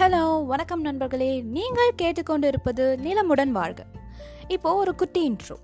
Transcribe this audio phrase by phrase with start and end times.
[0.00, 1.40] Hello வணக்கம் நண்பர்களே.
[1.40, 3.84] நீங்கள் கேட்டுக்கொண்டிருப்பது நிலமுடன் வாழ்க.
[4.48, 5.56] இப்போ ஒரு குட்டி இன்ட்ரோ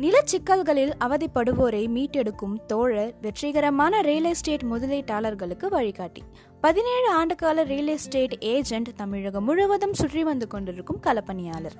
[0.00, 6.22] நிலச்சிக்கல்களில் அவதிப்படுவோரை மீட்டெடுக்கும் தோழர் வெற்றிகரமான ரியல் எஸ்டேட் முதலீட்டாளர்களுக்கு வழிகாட்டி.
[6.60, 11.76] பதினேழு ஆண்டுகால ரியல் எஸ்டேட் ஏஜென்ட் தமிழகம் முழுவதும் சுற்றி வந்து கொண்டிருக்கும் களப்பணியாளர்.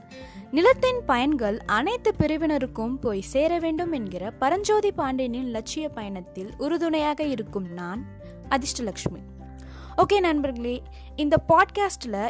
[0.50, 8.04] நிலத்தின் பயன்கள் அனைத்து பிரிவினருக்கும் போய் சேர வேண்டும் என்கிற பரஞ்சோதி பாண்டியனின் லட்சிய பயணத்தில் உறுதுணையாக இருக்கும் நான்
[8.48, 9.22] அதிர்ஷ்டலக்ஷ்மி.
[9.96, 10.76] ஓகே நண்பர்களே
[11.16, 12.22] இந்த பாட்காஸ்ட்டில்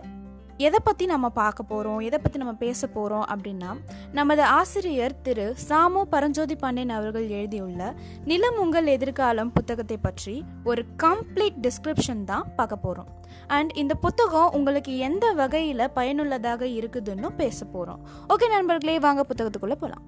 [0.59, 3.71] எதை பற்றி நம்ம பார்க்க போகிறோம் எதை பற்றி நம்ம பேச போகிறோம் அப்படின்னா
[4.13, 7.83] நமது ஆசிரியர் திரு சாமு பரஞ்சோதி பாண்டியன் அவர்கள் எழுதியுள்ள
[8.25, 13.11] நிலம் உங்கள் எதிர்காலம் புத்தகத்தை பற்றி ஒரு கம்ப்ளீட் டிஸ்கிரிப்ஷன் தான் பார்க்க போகிறோம்
[13.49, 20.05] அண்ட் இந்த புத்தகம் உங்களுக்கு எந்த வகையில் பயனுள்ளதாக இருக்குதுன்னு பேச போகிறோம் ஓகே நண்பர்களே வாங்க புத்தகத்துக்குள்ளே போகலாம்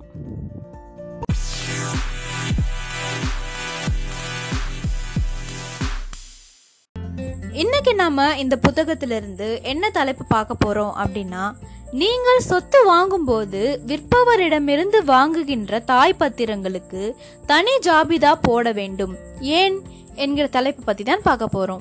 [7.97, 11.53] நம்ம நாம இந்த புத்தகத்திலிருந்து என்ன தலைப்பு பார்க்க போறோம் அப்படின்னா
[11.93, 19.17] நீங்கள் சொத்து வாங்கும்போது விற்பவரிடமிருந்து வாங்குகின்ற தாய் பத்திரங்களுக்கு தனி ஜாபிதா போட வேண்டும்.
[19.41, 19.83] ஏன்?
[20.15, 21.81] என்கிற தலைப்பு பத்தி தான் பார்க்க போறோம்.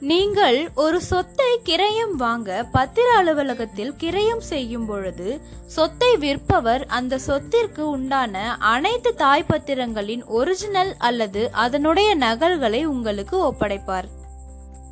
[0.00, 8.56] நீங்கள் ஒரு சொத்தை கிரயம் வாங்க பத்திர அலுவலகத்தில் கிரயம் செய்யும் பொழுது சொத்தை விற்பவர் அந்த சொத்திற்கு உண்டான
[8.58, 14.08] அனைத்து தாய் பத்திரங்களின் ஒரிஜினல் அல்லது அதனுடைய நகல்களை உங்களுக்கு ஒப்படைப்பார்.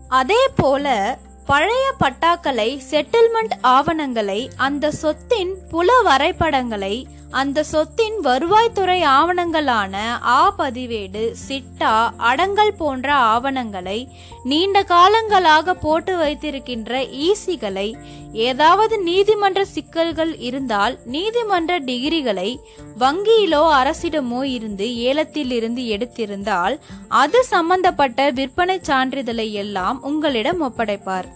[0.09, 0.87] அதே போல
[1.47, 6.95] பழைய பட்டாக்களை செட்டில்மெண்ட் ஆவணங்களை அந்த சொத்தின் புல வரைபடங்களை
[7.31, 14.09] அந்த சொத்தின் வருவாய்த்துறை ஆவணங்களான ஆ பதிவேடு சிட்டா அடங்கல் போன்ற ஆவணங்களை
[14.43, 17.95] நீண்ட காலங்களாக போட்டு வைத்திருக்கின்ற ஈசிகளை
[18.33, 22.59] ஏதாவது நீதிமன்ற சிக்கல்கள் இருந்தால் நீதிமன்ற டிகிரிகளை
[22.99, 31.29] வங்கியிலோ அரசிடமோ இருந்து ஏலத்தில் இருந்து எடுத்திருந்தால் அது சம்பந்தப்பட்ட விற்பனை சான்றிதழை எல்லாம் உங்களிடம் ஒப்படைப்பார்.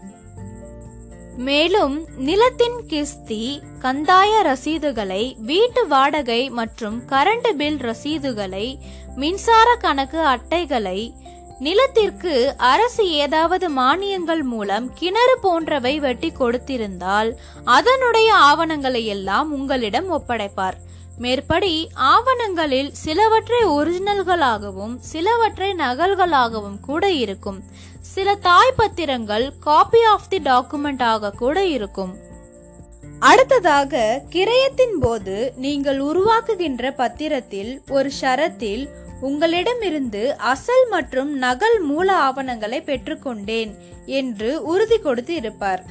[1.37, 8.79] மேலும் நிலத்தின் கிஸ்தி கந்தாய ரசீதுகளை வீட்டு வாடகை மற்றும் கரண்ட் பில் ரசீதுகளை
[9.17, 11.15] மின்சார கணக்கு அட்டைகளை
[11.59, 17.33] நிலத்திற்கு அரசு ஏதாவது மானியங்கள் மூலம் கிணறு போன்றவை வெட்டி கொடுத்திருந்தால்
[17.65, 20.75] அதனுடைய ஆவணங்களை எல்லாம் உங்களிடம் ஒப்படைப்பார்.
[21.19, 27.65] மேற்படி ஆவணங்களில் சிலவற்றை ஒரிஜினல்களாகவும் சிலவற்றை நகல்களாகவும் கூட இருக்கும்.
[28.15, 32.13] சில தாய் பத்திரங்கள் காப்பி ஆஃப் தி டாக்குமெண்ட் ஆக கூட இருக்கும்.
[33.19, 38.85] அடுத்ததாக கிரயத்தின் போது நீங்கள் உருவாக்குகின்ற பத்திரத்தில் ஒரு ஷரத்தில்
[39.21, 40.23] உங்களிடமிருந்து
[40.53, 43.73] அசல் மற்றும் நகல் மூல ஆவணங்களை பெற்றுக்கொண்டேன்
[44.21, 45.85] என்று உறுதி கொடுத்து இருப்பார்.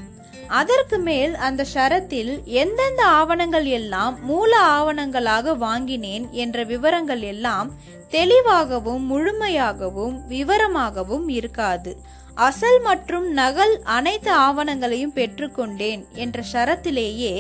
[0.52, 7.70] அதற்கு மேல் அந்த ஷரத்தில் எந்தெந்த ஆவணங்கள் எல்லாம் மூல ஆவணங்களாக வாங்கினேன் என்ற விவரங்கள் எல்லாம்
[8.10, 11.94] தெளிவாகவும் முழுமையாகவும் விவரமாகவும் இருக்காது.
[12.36, 17.34] அசல் மற்றும் நகல் அனைத்து ஆவணங்களையும் பெற்றுக்கொண்டேன் என்ற ஷரத்திலேயே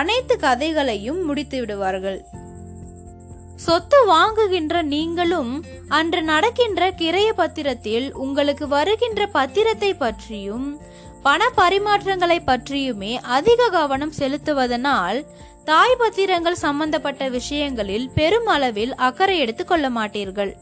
[0.00, 2.20] அனைத்து கதைகளையும் முடித்து விடுவார்கள்.
[3.56, 5.52] சொத்து வாங்குகின்ற நீங்களும்
[5.88, 10.68] அன்று நடக்கின்ற கிரைய பத்திரத்தில் உங்களுக்கு வருகின்ற பத்திரத்தை பற்றியும்
[11.22, 15.26] பண பரிமாற்றங்களை பற்றியுமே அதிக கவனம் செலுத்துவதனால்
[15.64, 20.52] தாய் பத்திரங்கள் சம்பந்தப்பட்ட விஷயங்களில் பெரும் அளவில் அக்கறை எடுத்துக் கொள்ள மாட்டீர்கள்.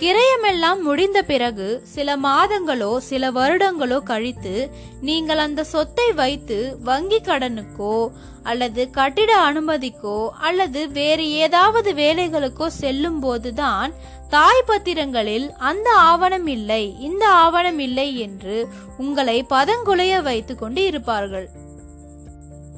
[0.00, 4.52] கிரயமெல்லாம் முடிந்த பிறகு சில மாதங்களோ சில வருடங்களோ கழித்து
[5.00, 7.94] நீங்கள் அந்த சொத்தை வைத்து வங்கி கடனுக்கோ
[8.42, 13.92] அல்லது கட்டிட அனுமதிக்கோ அல்லது வேறு ஏதாவது வேலைகளுக்கோ செல்லும் போதுதான்
[14.28, 18.56] தாய் பத்திரங்களில் அந்த ஆவணம் இல்லை இந்த ஆவணம் இல்லை என்று
[18.98, 21.48] உங்களை பதங்குலைய வைத்துக் கொண்டு இருப்பார்கள்.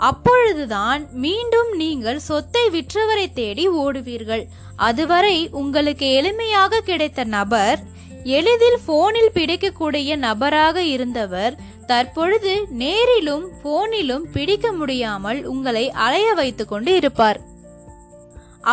[0.08, 4.44] அப்பொழுதுதான் மீண்டும் நீங்கள் சொத்தை விற்றவரை தேடி ஓடுவீர்கள்.
[4.76, 7.80] அதுவரை உங்களுக்கு எளிமையாக கிடைத்த நபர்
[8.24, 11.54] எளிதில் போனில் பிடிக்கக்கூடிய நபராக இருந்தவர்
[11.86, 17.40] தற்பொழுது நேரிலும் போனிலும் பிடிக்க முடியாமல் உங்களை அலைய வைத்துக் கொண்டு இருப்பார்.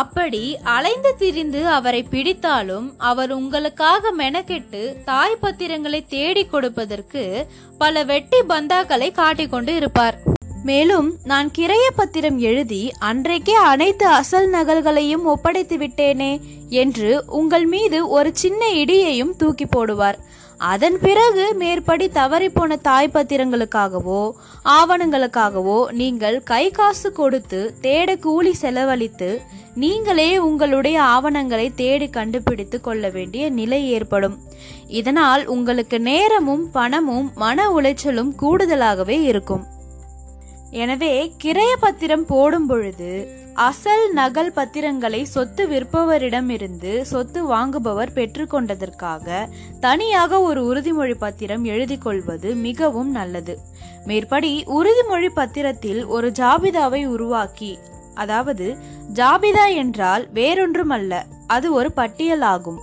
[0.02, 0.42] அப்படி
[0.76, 7.46] அலைந்து திரிந்து அவரை பிடித்தாலும் அவர் உங்களுக்காக மெனக்கெட்டு தாய் பத்திரங்களை தேடி கொடுப்பதற்கு
[7.78, 10.18] பல வெட்டி பந்தாக்களை காட்டிக்கொண்டு இருப்பார்.
[10.64, 18.30] மேலும் நான் கிரைய பத்திரம் எழுதி அன்றைக்கே அனைத்து அசல் நகல்களையும் ஒப்படைத்து விட்டேனே என்று உங்கள் மீது ஒரு
[18.32, 20.14] சின்ன இடியையும் தூக்கி போடுவார்.
[20.56, 24.30] அதன் பிறகு மேற்படி தவறிப்போன தாய் பத்திரங்களுக்காகவோ
[24.64, 29.40] ஆவணங்களுக்காகவோ நீங்கள் கை காசு கொடுத்து தேட கூலி செலவழித்து
[29.74, 34.38] நீங்களே உங்களுடைய ஆவணங்களை தேடி கண்டுபிடித்து கொள்ள வேண்டிய நிலை ஏற்படும்.
[34.86, 39.76] இதனால் உங்களுக்கு நேரமும் பணமும் மன உளைச்சலும் கூடுதலாகவே இருக்கும்.
[40.70, 49.48] எனவே கிரைய பத்திரம் போடும் பொழுது அசல் நகல் பத்திரங்களை சொத்து விற்பவரிடமிருந்து சொத்து வாங்குபவர் பெற்றுக்கொண்டதற்காக
[49.80, 53.58] தனியாக ஒரு உறுதிமொழி பத்திரம் எழுதி கொள்வது மிகவும் நல்லது.
[54.04, 57.78] மேற்படி உறுதிமொழி பத்திரத்தில் ஒரு ஜாபிதாவை உருவாக்கி
[58.14, 58.76] அதாவது
[59.12, 62.78] ஜாபிதா என்றால் வேறொன்றுமல்ல அது ஒரு பட்டியல் ஆகும்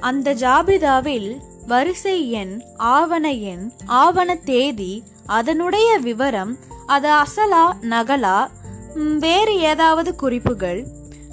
[0.00, 1.36] அந்த ஜாபிதாவில்
[1.66, 6.58] வரிசை எண் ஆவண எண் ஆவண தேதி அதனுடைய விவரம்
[6.88, 8.48] அது அசலா நகலா
[9.18, 10.86] வேறு ஏதாவது குறிப்புகள்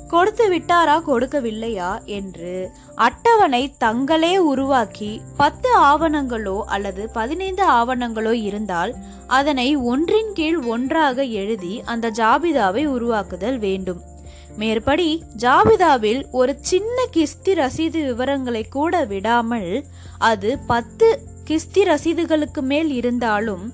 [0.07, 8.95] கொடுத்து விட்டாரா கொடுக்கவில்லையா என்று அட்டவணை தங்களே உருவாக்கி பத்து ஆவணங்களோ அல்லது பதினைந்து ஆவணங்களோ இருந்தால்
[9.27, 14.01] அதனை ஒன்றின் கீழ் ஒன்றாக எழுதி அந்த ஜாபிதாவை உருவாக்குதல் வேண்டும்.
[14.57, 19.85] மேற்படி ஜாபிதாவில் ஒரு சின்ன கிஸ்தி ரசீது விவரங்களை கூட விடாமல்
[20.17, 23.71] அது பத்து கிஸ்தி ரசீதுகளுக்கு மேல் இருந்தாலும்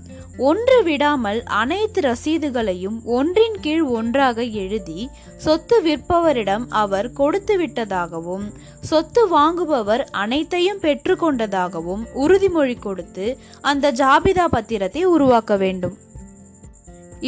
[0.48, 5.02] ஒன்று விடாமல் அனைத்து ரசீதுகளையும் ஒன்றின் கீழ் ஒன்றாக எழுதி
[5.38, 8.46] சொத்து விற்பவரிடம் அவர் கொடுத்து விட்டதாகவும்
[8.82, 13.26] சொத்து வாங்குபவர் அனைத்தையும் பெற்றுக்கொண்டதாகவும் உறுதிமொழி கொடுத்து
[13.62, 15.96] அந்த ஜாபிதா பத்திரத்தை உருவாக்க வேண்டும்.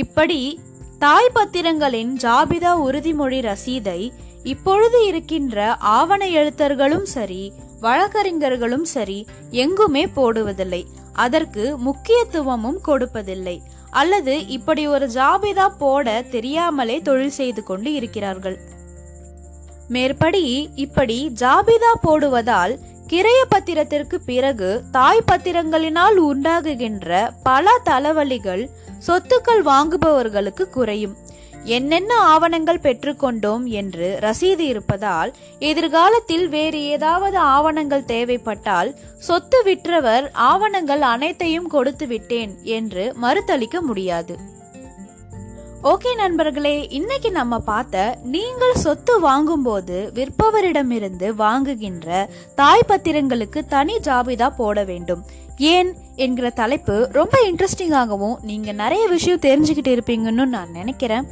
[0.03, 0.41] இப்படி
[0.99, 3.99] தாய் பத்திரங்களின் ஜாபிதா உறுதிமொழி ரசீதை
[4.53, 7.43] இப்பொழுது இருக்கின்ற ஆவண எழுத்தர்களும் சரி
[7.79, 9.21] வழக்கறிஞர்களும் சரி
[9.63, 10.83] எங்குமே போடுவதில்லை.
[11.13, 13.61] அதற்கு முக்கியத்துவமும் கொடுப்பதில்லை.
[13.89, 18.59] அல்லது இப்படி ஒரு ஜாபிதா போட தெரியாமலே தொழில் செய்து கொண்டு இருக்கிறார்கள்.
[19.87, 28.69] மேற்படி இப்படி ஜாபிதா போடுவதால் கிரைய பத்திரத்திற்கு பிறகு தாய் பத்திரங்களினால் உண்டாகுகின்ற பல தலைவலிகள்
[29.07, 31.17] சொத்துக்கள் வாங்குபவர்களுக்கு குறையும்.
[31.65, 41.67] என்னென்ன ஆவணங்கள் பெற்றுக்கொண்டோம் என்று ரசீது இருப்பதால் எதிர்காலத்தில் வேறு ஏதாவது ஆவணங்கள் தேவைப்பட்டால் சொத்து விற்றவர் ஆவணங்கள் அனைத்தையும்
[41.67, 44.37] கொடுத்து விட்டேன் என்று மறுத்தளிக்க முடியாது.
[45.83, 54.83] ஓகே நண்பர்களே இன்னைக்கு நம்ம பார்த்த நீங்கள் சொத்து வாங்கும்போது விற்பவரிடமிருந்து வாங்குகின்ற தாய் பத்திரங்களுக்கு தனி ஜாபிதா போட
[54.83, 55.25] வேண்டும்.
[55.57, 55.95] ஏன்?
[56.15, 61.27] என்கிற தலைப்பு ரொம்ப இன்ட்ரெஸ்டிங்காகவும் நீங்க நிறைய விஷயம் தெரிஞ்சுக்கிட்டு இருப்பீங்கன்னு நான் நினைக்கிறேன்.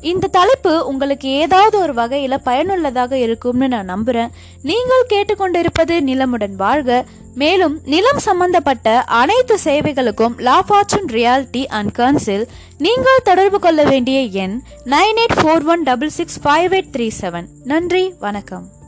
[0.00, 4.30] இந்த தலைப்பு உங்களுக்கு ஏதாவது ஒரு வகையில பயனுள்ளதாக இருக்கும்னு நான் நம்புறேன்.
[4.62, 7.04] நீங்கள் கேட்டுக்கொண்டிருப்பது நிலமுடன் வாழ்க.
[7.34, 12.48] மேலும் நிலம் சம்பந்தப்பட்ட அனைத்து சேவைகளுக்கும் la fortune reality and council
[12.78, 17.46] நீங்கள் தொடர்பு கொள்ள வேண்டிய எண் nine eight four one double six five eight three seven.
[17.64, 18.78] நன்றி வணக்கம்.